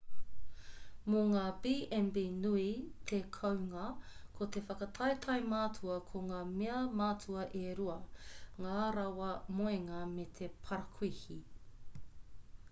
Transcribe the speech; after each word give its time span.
mō 1.15 1.19
ngā 1.31 1.41
b&b 1.65 2.21
nui 2.45 2.63
te 3.11 3.19
kounga 3.35 3.83
ko 4.39 4.47
te 4.55 4.63
whakataetae 4.71 5.37
matua 5.53 5.99
ko 6.09 6.23
ngā 6.31 6.41
mea 6.57 6.81
matua 7.03 7.45
e 7.63 7.65
rua 7.83 7.99
ngā 8.65 8.79
rawa 8.99 9.31
moenga 9.61 10.01
me 10.17 10.27
te 10.41 10.49
parakuihi 10.67 11.39